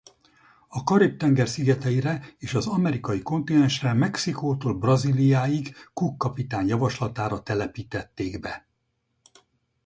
[0.67, 8.67] A Karib-tenger szigeteire és az amerikai kontinensre Mexikótól Brazíliáig Cook kapitány javaslatára telepítették be.